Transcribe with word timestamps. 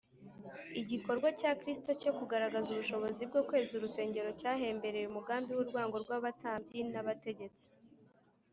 Igikorwa 0.81 1.27
cya 1.39 1.51
Kristo 1.59 1.89
cyo 2.01 2.11
kugaragaza 2.17 2.67
ubushobozi 2.71 3.21
bwo 3.29 3.41
kweza 3.47 3.71
urusengero 3.75 4.29
cyahembereye 4.39 5.05
umugambi 5.07 5.49
w’urwango 5.53 5.95
rw’abatambyi 6.03 6.77
n’abategetsi. 6.93 7.67